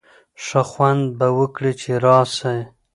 [0.45, 2.59] ښه خوند به وکړي چي راسی.